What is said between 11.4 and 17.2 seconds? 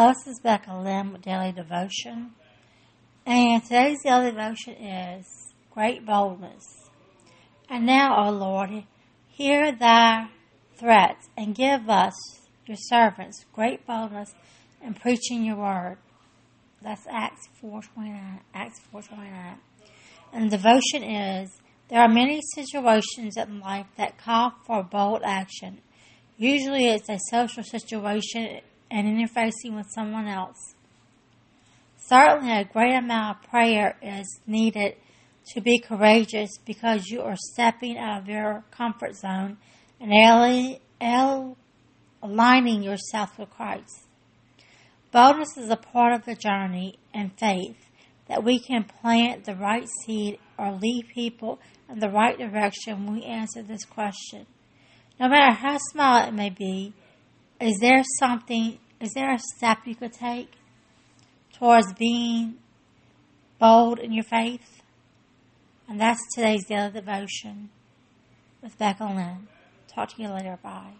give us, your servants, great boldness in preaching your word. That's